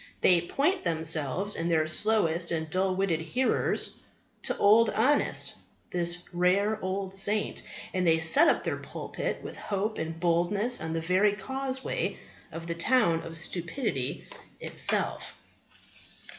They 0.21 0.41
point 0.41 0.83
themselves 0.83 1.53
and 1.55 1.69
their 1.69 1.85
slowest 1.85 2.51
and 2.51 2.67
dullest 2.67 2.97
witted 2.97 3.21
hearers 3.21 3.99
to 4.41 4.57
Old 4.57 4.89
Honest, 4.89 5.53
this 5.91 6.23
rare 6.33 6.79
old 6.81 7.13
saint; 7.13 7.61
and 7.93 8.07
they 8.07 8.19
set 8.19 8.47
up 8.47 8.63
their 8.63 8.77
pulpit 8.77 9.43
with 9.43 9.55
hope 9.57 9.99
and 9.99 10.19
boldness 10.19 10.81
on 10.81 10.93
the 10.93 11.01
very 11.01 11.33
causeway 11.33 12.17
of 12.51 12.65
the 12.65 12.73
town 12.73 13.21
of 13.21 13.37
Stupidity 13.37 14.25
itself. 14.59 15.35